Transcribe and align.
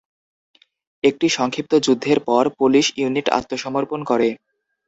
একটি 1.03 1.27
সংক্ষিপ্ত 1.37 1.73
যুদ্ধের 1.85 2.19
পর 2.27 2.43
পোলিশ 2.57 2.87
ইউনিট 2.97 3.27
আত্মসমর্পণ 3.37 3.99
করে। 4.03 4.29